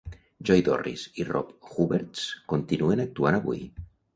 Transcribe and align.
Joy 0.49 0.63
Dorris 0.69 1.03
i 1.23 1.27
Rob 1.27 1.51
Hubertz 1.75 2.25
continuen 2.55 3.07
actuant 3.07 3.39
avui. 3.43 3.63